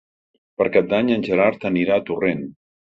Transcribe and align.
Per 0.61 0.67
Cap 0.79 0.89
d'Any 0.95 1.13
en 1.19 1.27
Gerard 1.29 1.71
anirà 1.73 1.97
a 2.01 2.07
Torrent. 2.13 2.47